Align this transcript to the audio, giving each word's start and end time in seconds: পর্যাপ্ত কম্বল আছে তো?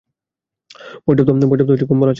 পর্যাপ্ত 1.05 1.29
কম্বল 1.29 1.57
আছে 1.57 1.85
তো? 1.89 2.09